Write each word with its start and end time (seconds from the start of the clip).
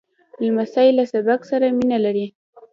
لمسی 0.41 0.89
له 0.97 1.03
سبق 1.13 1.39
سره 1.49 1.65
مینه 1.77 1.97
لري. 2.05 2.27